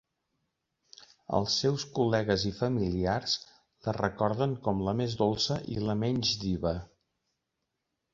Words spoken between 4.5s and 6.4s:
com la més dolça i la menys